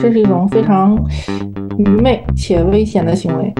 [0.00, 0.96] 这是一种非常
[1.78, 3.52] 愚昧且危险的行为。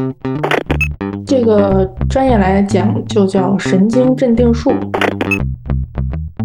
[1.26, 4.72] 这个专业来讲就叫神经镇定术。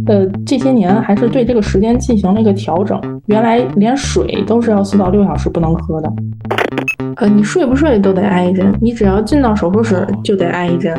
[0.05, 6.12] 呃，这些年还是对这个时间进行了一个调整，原来连水都是要四到六小时不能喝的。
[7.15, 10.94] 呃，你睡不睡都得挨一针，你只要进到手术室就得挨一针。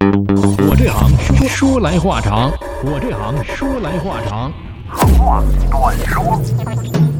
[0.00, 2.50] 我这行说说来话长，
[2.84, 4.50] 我这行说来话长。
[4.88, 7.11] 话短说。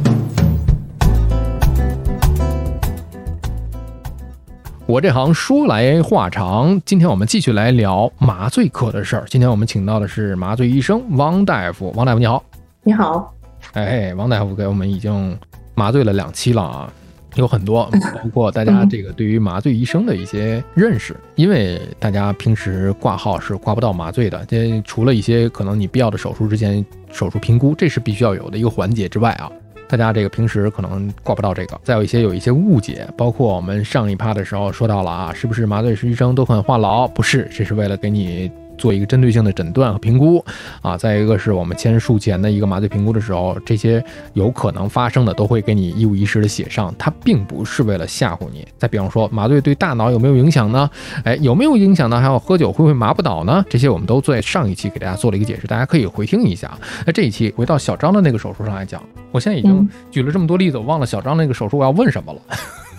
[4.93, 9.25] 我这行说来话长，今天我们继续来聊麻醉科的事儿。
[9.27, 12.45] 今天我们请到的是麻醉医生王大夫，王大夫你好，
[12.83, 13.33] 你好，
[13.73, 15.35] 哎，王大夫给我们已经
[15.75, 16.93] 麻醉了两期了啊，
[17.37, 17.89] 有很多，
[18.23, 29.51] 包括大家这个对于麻醉医生的一些认识，因为大家平时挂号是挂不到麻醉的，这除了一些可能你必要的手术之前手术评估，这是必须要有的一个环节之外啊。
[29.93, 37.07] 大家这个平时可能挂不到这个，再有一些有一些误解，包括我们上一趴的时候说到了啊，是不是麻醉师医生都很话痨？
[37.09, 38.51] 不是，这是为了给你。
[38.83, 40.45] 做一个针对性的诊断和评估
[40.81, 48.67] 啊，再一个是我们签术前的一个麻醉评估的时候，这些有可能发生的都会给你一五一十的写上，它并不是为了吓唬你。
[48.77, 50.91] 再比方说，麻醉对大脑有没有影响呢？
[51.23, 52.21] 哎，有没有影响呢？
[52.21, 53.65] 还有喝酒会不会麻不倒呢？
[53.71, 56.77] 这些我们都在上一期给大家做了一个解释，大家可以回听一下。
[57.07, 62.41] 那这一期回到小张的那个手术上来讲，我现在已经举了这么多例子，我忘了小张那个手术我要问什么了。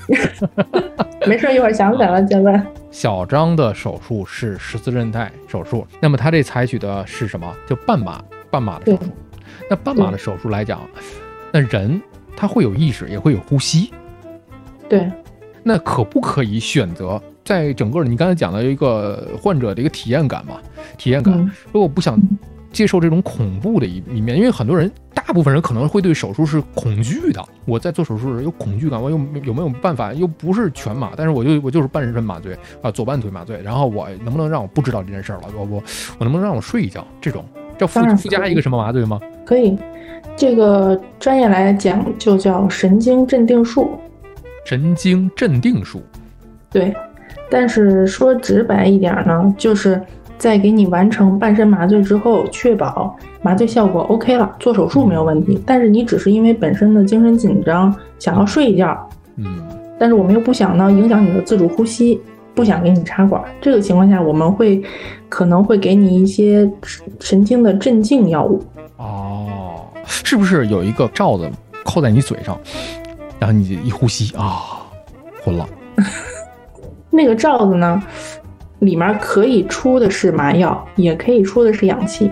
[1.26, 2.68] 没事，一会儿想起来了再问。
[2.92, 7.52] 小张的手术是十字韧带手术，那么他这采取的是什么？
[7.68, 9.12] 就半麻，半麻的手术。
[9.70, 10.82] 那半麻的手术来讲，
[11.52, 12.02] 那人
[12.36, 13.92] 他会有意识，也会有呼吸。
[14.90, 15.12] 对。
[15.64, 20.60] 那可不可以选择在整个你刚才讲的一个患者的一个体验感嘛？
[20.98, 21.34] 体验感，
[21.72, 22.20] 如果不想。
[22.74, 27.42] 接受这种恐怖的一一面，因为很多人，大部分人可能会对手术是恐惧的。
[27.66, 30.12] 我在做手术时有恐惧感，我有有没有办法？
[30.12, 33.62] 又不是全麻，但是我就我就是半身麻醉啊，左半腿麻醉。
[33.62, 35.44] 然后我能不能让我不知道这件事儿了？
[35.56, 35.84] 我我
[36.18, 37.06] 我能不能让我睡一觉？
[37.22, 37.46] 这种
[37.78, 39.20] 叫附附加一个什么麻醉吗？
[39.46, 39.78] 可以，
[40.36, 43.92] 这个专业来讲就叫神经镇定术。
[44.66, 46.02] 神经镇定术。
[46.72, 46.92] 对，
[47.52, 50.02] 但是说直白一点呢，就是。
[50.38, 55.62] 在给你完成半身麻醉之后，确保麻醉效果 OK 了，做手术没有问题。
[55.66, 59.64] 但是你只是因为本身的精神紧张，想要睡一觉，嗯，
[59.98, 62.20] 但是我们又不想呢影响你的自主呼吸，
[62.54, 63.42] 不想给你插管。
[63.62, 64.84] 这个情况下，我们会
[65.30, 66.70] 可能会给你一些
[67.20, 68.62] 神经的镇静药物。
[68.98, 71.50] 哦，是不是有一个罩子
[71.86, 72.60] 扣在你嘴上，
[73.40, 74.82] 然后你一呼吸啊，
[75.44, 75.68] 昏了？
[77.10, 78.04] 那个罩子呢？
[78.84, 82.30] 里面可以出的是麻药，也可以出的是氧气。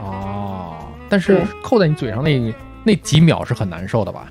[0.00, 0.76] 哦，
[1.08, 4.26] 但是扣在你嘴上那那几秒是很难受的吧？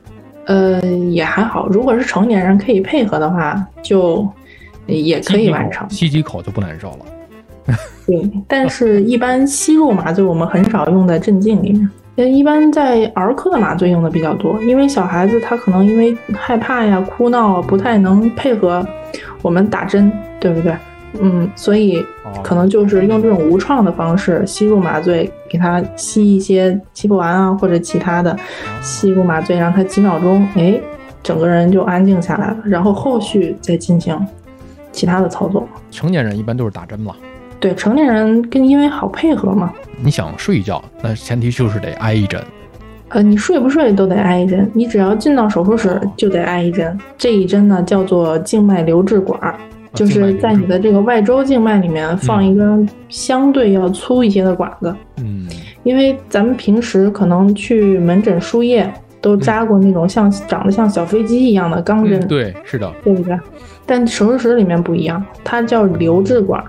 [0.46, 1.68] 呃，也还好。
[1.68, 4.28] 如果是成年人可以配合的话，就
[4.88, 5.90] 也可以完成。
[5.90, 7.06] 吸几口就不难受了。
[8.08, 18.86] 对，但是一般吸入麻醉我们很少用在镇静里面，呃，一般在儿科的麻醉用的比较多，因为小孩子他可能因为害怕呀、哭闹，不太能配合
[19.44, 20.76] 我们打针，对不对？
[21.20, 22.04] 嗯，所以
[22.44, 28.38] 可能就是用这种无创的方式吸入麻醉，给他吸一些七不丸啊，或者其他的
[28.82, 30.80] 吸入麻醉，让他几秒钟，哎，
[31.22, 34.18] 整个人就安静下来了，然后后续再进行
[34.92, 35.68] 其他的操作。
[35.92, 37.14] 成年人一般都是打针嘛？
[37.60, 39.72] 对，成年人跟因为好配合嘛。
[40.02, 42.42] 你想睡一觉，那前提就是得挨一针。
[43.10, 46.98] 呃，你睡不睡都得挨一针，你只要进到手术室就得挨一针。
[47.18, 49.54] 这一针呢叫做静脉留置管。
[49.94, 55.48] 就是在你的这个外周静脉里面放一根相对要粗一些的管子，嗯，
[55.84, 63.38] 因为咱们平时可能去门诊输液都扎过那种像长得像小飞机一样的钢针，对，是的，对不对？
[63.86, 66.64] 但手术室里面不一样，它叫留置管，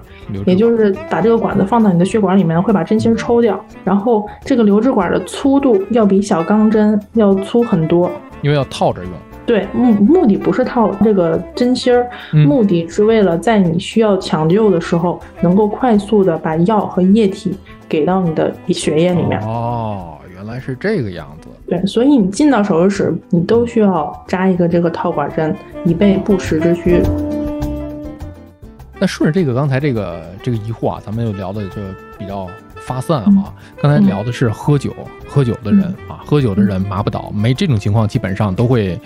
[0.45, 8.11] 也就是把这个管子放到你的血管里面，会把针芯抽掉，然后这个留置管的粗度要比小钢针要粗很多，
[8.41, 9.13] 因为要套着用。
[9.45, 12.09] 对，目目的不是套这个针芯儿，
[12.47, 17.57] 目的是为了在你需要抢救的时候，能够快速的把药和液体
[17.89, 19.41] 给到你的血液里面。
[19.41, 21.49] 哦，原来是这个样子。
[21.67, 25.55] 对，所以你进到手术室，你都需要扎一个这个套管针，
[25.85, 27.03] 以备不时之需。
[29.01, 31.81] 那顺着这个刚才这个这个疑惑啊，咱们又聊的就
[32.17, 32.47] 比较。
[32.87, 33.55] 发散啊！
[33.81, 34.93] 刚才聊的是喝酒，
[35.27, 38.99] 喝酒的人啊，喝酒的人麻不倒，没这种情况，基本上都会，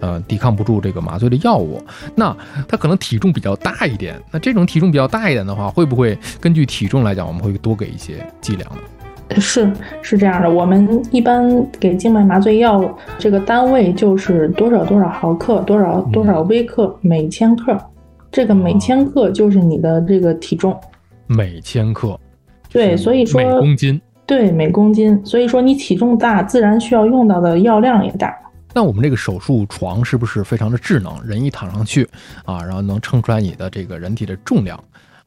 [0.00, 1.82] 呃，抵抗不住这个麻醉的药物。
[2.14, 2.36] 那
[2.68, 8.78] 他可能体重比较大一点，那这种体重比较大一点的话，会不会根据体重来讲，我们会多给一些剂量呢？
[9.40, 9.72] 是
[10.02, 12.84] 是这样的，我们一般给静脉麻醉药
[13.18, 17.76] 这个单位就是多少多少毫克，多少多少微克每千克，
[18.30, 20.78] 这个每千克就是你的这个体重。
[21.26, 22.20] 每千克，
[22.74, 28.36] 对，所以说每公斤，对每公斤，所以说你体重大，自然需要用到的药量也大。
[28.74, 31.16] 那我们这个手术床是不是非常的智能？
[31.24, 32.04] 人一躺上去
[32.44, 34.76] 啊，然后能称出来你的这个人体的重量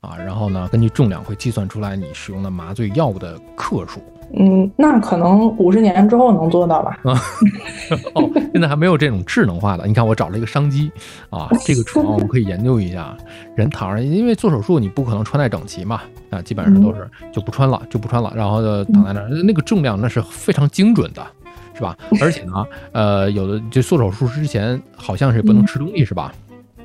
[0.02, 4.02] 啊，然后呢，根据重量会计算出来你使用的麻醉药物的克数。
[4.34, 7.00] 嗯，那可能五十年之后能做到吧？
[7.04, 7.20] 啊，
[8.14, 9.88] 哦，现在还没有这种智能化的。
[9.88, 10.92] 你看，我找了一个商机
[11.30, 13.16] 啊，这个床我们可以研究一下。
[13.56, 19.30] 人躺着，因为做手术你不可能穿戴整齐嘛，啊，基本上都是就不穿了，就不穿了，然后就躺在那儿。
[19.30, 21.26] 那个重量那是非常精准的，
[21.74, 21.98] 是吧？
[22.22, 26.34] 而且呢，呃，有的就做手术之前好像是不能吃东西，是吧？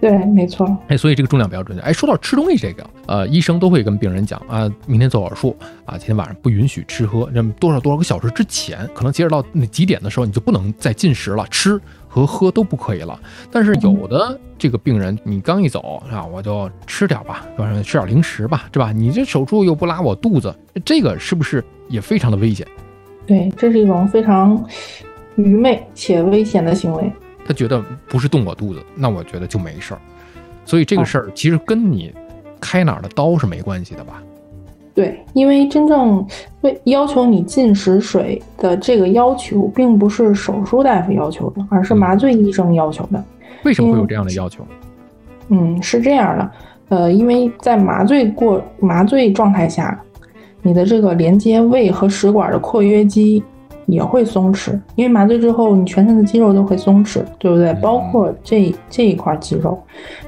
[0.03, 0.77] 对，没错。
[0.89, 1.85] 哎，所以这个重量比较准确。
[1.85, 7.31] 哎，说到吃东西这个，呃，医生都会跟病人讲啊，明天做手术啊，今天晚上不允许吃喝。
[7.33, 13.17] 那么多少多少个小时之前，可能截止到那几点的时候，你就不能再进食了，吃和喝都不可以了。
[13.53, 18.91] 但是有的这个病人，你刚一走啊，我就吃点吧，晚上吃点零食吧，是吧？
[18.91, 20.53] 你这手术又不拉我肚子，
[20.85, 22.67] 这个是不是也非常的危险？
[23.25, 24.67] 对，这是一种非常
[25.37, 27.09] 愚昧且危险的行为。
[27.47, 30.01] 他觉得不是动我肚子，那我觉得就没事儿，
[30.65, 32.13] 所以这个事儿其实跟你
[32.61, 34.23] 开哪儿的刀是没关系的吧？
[34.95, 36.25] 对，因为真正
[36.61, 43.25] 为要求你进食水的这个要求，并不是手术大夫要求的，而是麻醉医生要求的。
[43.65, 44.67] 为什么会有这样的要求？
[45.49, 46.51] 嗯，是这样的，
[46.91, 49.99] 呃，因为在麻醉过麻醉状态下，
[50.61, 53.43] 你的这个连接胃和食管的括约肌。
[53.87, 57.73] 也会松弛，因为麻醉之后，你全身的肌肉都会松弛，对不对？
[57.75, 59.79] 包括这这一块肌肉，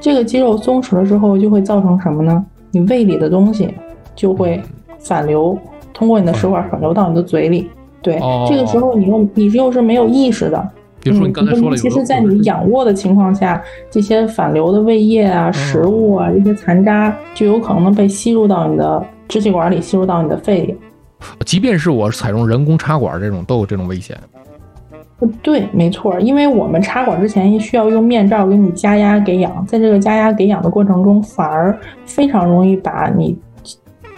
[0.01, 2.45] 这个肌肉松弛了之后，就会造成什么呢？
[2.71, 3.73] 你胃里的东西
[4.17, 4.61] 就会
[4.99, 5.57] 反流，
[5.93, 7.71] 通过你的食管反流到你的嘴里。
[8.03, 8.19] 对，
[8.49, 10.69] 这个时候你又你又是没有意识的。
[11.01, 20.77] 比如说你刚才说了，其实，在你仰卧的情况下，这些反流的胃液啊、食物啊、这些残渣，就有可能被吸入到你的支气管里，吸入到你的肺里。
[21.45, 24.17] 即便是我采用人工插管，这种都有这种危险。
[25.43, 33.37] 对，没错，因为我们插管之前需要用面罩给你加压给氧，在这个加压给氧的过程中，反而非常容易把你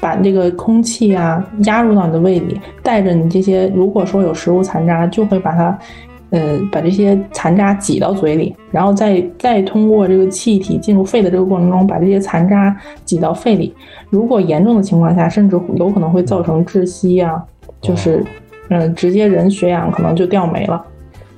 [0.00, 5.78] 把这个空气啊压入到你的胃里，带着你这些，如果说有食物残渣，就会把它。
[6.38, 13.74] 嗯，把这些残渣挤到嘴里，然后再再通过这个气体进入肺的这个过程中，把这些残渣挤到肺里。
[14.10, 17.42] 如果严重的情况下，甚至有可能会造成窒息啊，
[17.80, 18.22] 就是
[18.68, 20.84] 嗯，直接人血氧可能就掉没了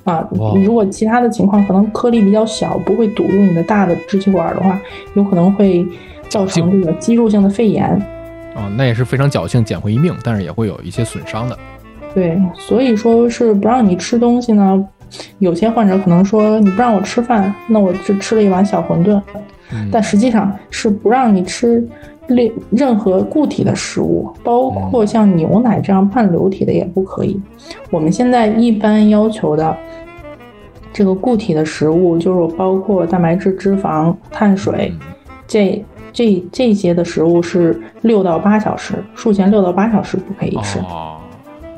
[0.03, 0.27] 啊。
[0.65, 4.81] 如果其他的情况可能颗粒比较小，不会堵住你的大的支气管的话，
[5.15, 5.87] 有可能会
[6.29, 7.85] 造成这个肌肉性的肺炎
[8.57, 8.69] 啊。
[8.77, 11.57] 那也是非常侥幸捡回一命，但是也会有一些损伤的。
[12.19, 14.85] 对，所以说是不让你吃东西呢。
[15.39, 19.21] 有些患者可能说你不让我吃饭，那我就吃了一碗小馄饨。
[19.93, 21.87] 但实际上是不让你吃
[22.27, 27.41] 任任何固体的食物，包括像牛奶这样半流体的也不可以。
[27.91, 29.77] 我们现在一般要求的
[30.93, 34.93] 这个固体的食物，就是包括蛋白质、脂肪、碳水，
[35.47, 40.81] 这这这些的食物是六到八小时，术前六到八小时不可以吃。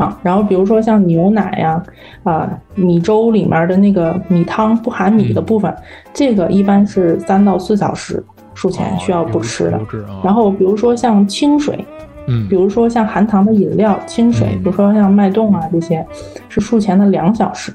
[0.00, 1.82] 啊，然后比如说像牛奶呀，
[2.24, 5.72] 啊米粥里面的那个米汤不含米的部分，
[6.14, 9.78] 这个一般是三到四小时术前需要不吃的。
[10.24, 11.84] 然后比如说像清水，
[12.26, 16.06] 嗯，比如说像含糖的饮料、清水，比如说像脉动啊这些，
[16.48, 17.70] 是术前的两小时。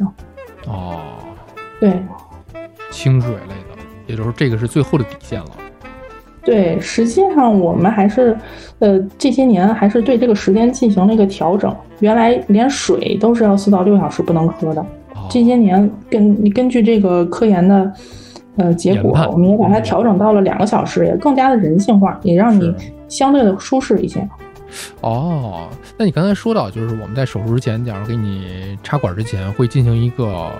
[0.67, 0.95] 哦，
[1.79, 1.93] 对，
[2.89, 5.49] 清水类的，也就是这个是最后的底线了。
[6.45, 8.37] 对，实际上我们还是，
[8.77, 11.75] 呃，这些年还是对这个时间进行了一个调整。
[12.01, 14.85] 原来连水都是要四到六小时不能喝的，
[15.27, 17.91] 这些年根根据这个科研的，
[18.57, 22.71] 呃，结果，我们也把它调整到了两个小时，也更加的人性化，也让你
[23.07, 24.27] 相对的舒适一些。
[25.01, 30.51] 哦，那你刚才说到，就是我们在手术之前，假如给你插管之前，会进行一个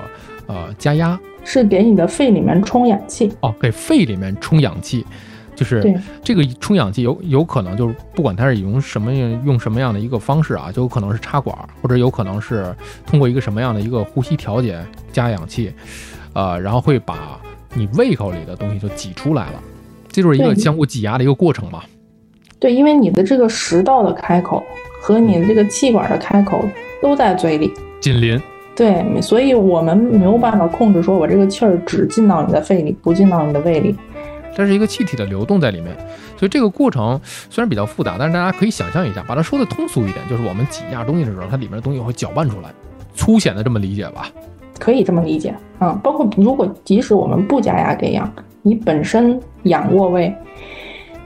[0.48, 3.32] 呃加压，是给你的肺里面充氧气。
[3.42, 5.06] 哦，给肺里面充氧气。
[5.56, 14.80] 就是这个充氧气有有可能就是不管它是用什么用什么样的一个方式啊，就有可能是插管，或者有可能是通过一个什么样的一个呼吸调节
[15.12, 15.72] 加氧气，
[16.34, 17.40] 呃，然后会把
[17.74, 19.60] 你胃口里的东西就挤出来了，
[20.10, 21.82] 这就是一个相互挤压的一个过程嘛。
[22.60, 24.64] 对，因为你的这个食道的开口
[25.02, 26.64] 和你的这个气管的开口
[27.02, 27.72] 都在嘴里
[28.02, 28.42] 紧邻。
[28.76, 33.96] 对，所以我们没有办法控制说我这个气儿只进到你的肺里，不进到你的胃里。
[34.56, 35.96] 它是一个气体的流动在里面，
[36.38, 42.70] 所以这个过程虽然比较复杂，但是大家可以想象一下，把它说的通俗一点，就是我们挤压东西的时候，它里面的东西会搅拌出来，
[43.14, 44.32] 粗显的这么理解吧？
[44.80, 48.32] 可以这么理解，嗯，包括如果即使我们不加压给氧，
[48.62, 50.34] 你本身仰卧位，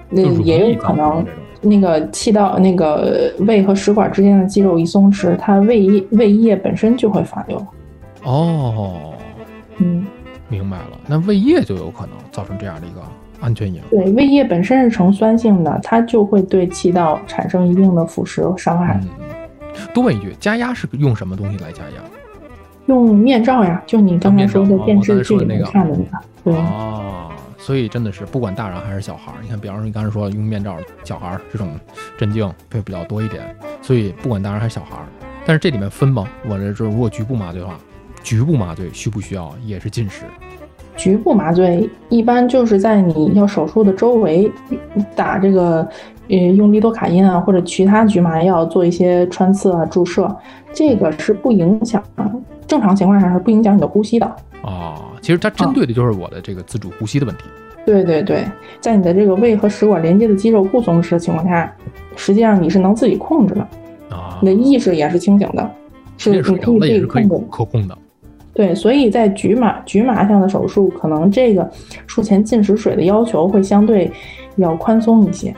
[0.09, 1.25] 那也有可能。
[1.61, 7.67] 那个气道、那个胃和食管之间的肌肉一松弛，它胃液胃液本身就会反流。
[8.23, 9.13] 哦，
[9.79, 10.07] 嗯，
[10.49, 10.99] 明白了。
[11.07, 13.01] 那胃液就有可能造成这样的一个
[13.39, 18.99] 安全隐患对，胃液本身是呈酸性的，它就会对气道产生一定的腐蚀和伤害。
[19.93, 22.03] 多问一句，加压是用什么东西来加压？
[22.87, 26.25] 用面罩呀，就你刚才说的电视剧里面看的那个。
[26.43, 26.53] 对。
[26.55, 27.31] 哦。
[27.57, 31.77] 所以真的是不管大人还是小孩儿，你看，比方说你刚才说用面罩，小孩儿这种
[32.17, 33.55] 镇静会比较多一点。
[33.81, 35.05] 所以不管大人还是小孩儿，
[35.45, 36.27] 但是这里面分吗？
[36.47, 37.77] 我这说如果局部麻醉的话，
[38.23, 40.23] 局部麻醉需不需要也是禁食？
[40.95, 44.51] 局部麻醉一般就是在你要手术的周围
[45.15, 45.87] 打这个，
[46.27, 50.29] 呃，用利多卡因啊或者其他局麻药做一些穿刺啊注射，
[50.73, 52.03] 这个是不影响，
[52.67, 54.25] 正常情况下是不影响你的呼吸的
[54.61, 54.95] 啊。
[55.21, 57.43] 其实它针对的就是我的这个自主呼吸的问题。
[57.85, 58.45] 对对对，
[58.81, 61.73] 在你的这个胃和食管连接的肌肉不松弛的情况下，
[62.17, 63.61] 实际上你是能自己控制的
[64.09, 65.71] 啊，你的意识也是清醒的，
[66.17, 67.97] 是你可以自己控制、可控的。
[68.53, 71.69] 对，所以在局麻局麻项的手术，可能这个
[72.07, 74.11] 术前禁食水的要求会相对
[74.57, 75.55] 要宽松一些。